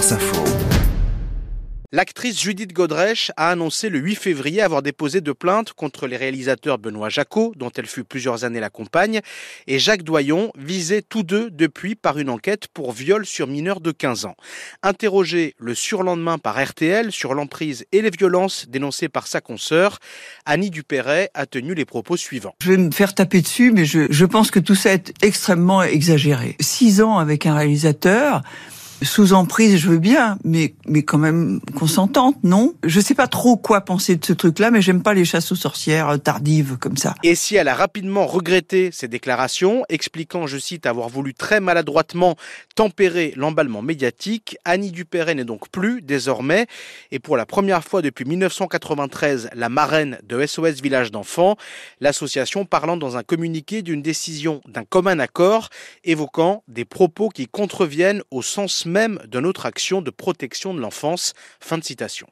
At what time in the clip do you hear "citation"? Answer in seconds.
61.84-62.28